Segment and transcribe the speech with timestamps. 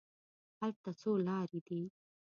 [0.59, 1.81] هلته څو لارې دي.